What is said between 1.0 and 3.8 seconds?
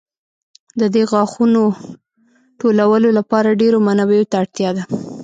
غاښونو ټولولو لپاره ډېرو